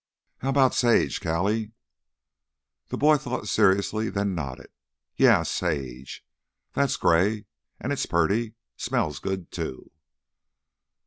"How 0.39 0.49
about 0.49 0.73
Sage, 0.73 1.21
Callie?" 1.21 1.73
The 2.87 2.97
boy 2.97 3.17
thought 3.17 3.47
seriously 3.47 4.07
and 4.07 4.15
then 4.15 4.33
nodded. 4.33 4.71
"Yeah—Sage. 5.15 6.25
That's 6.73 6.97
gray 6.97 7.45
an' 7.79 7.91
it's 7.91 8.07
purty, 8.07 8.55
smells 8.77 9.19
good, 9.19 9.51
too." 9.51 9.91